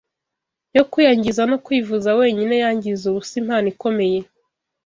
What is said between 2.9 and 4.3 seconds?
ubusa impano ikomeye